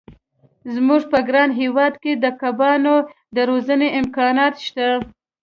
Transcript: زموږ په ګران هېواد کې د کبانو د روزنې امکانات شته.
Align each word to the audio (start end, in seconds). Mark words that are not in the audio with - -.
زموږ 0.73 1.01
په 1.11 1.19
ګران 1.27 1.49
هېواد 1.61 1.93
کې 2.03 2.11
د 2.23 2.25
کبانو 2.41 2.95
د 3.35 3.37
روزنې 3.49 3.87
امکانات 3.99 4.55
شته. 4.65 4.87